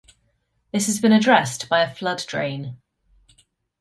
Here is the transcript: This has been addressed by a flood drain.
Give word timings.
This 0.71 0.87
has 0.87 0.99
been 0.99 1.11
addressed 1.11 1.69
by 1.69 1.81
a 1.83 1.93
flood 1.93 2.23
drain. 2.27 2.81